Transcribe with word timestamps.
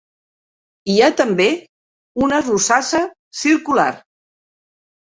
Hi 0.93 0.95
ha 0.99 1.09
també 1.21 1.47
una 2.29 2.41
rosassa 2.49 3.05
circular. 3.45 3.89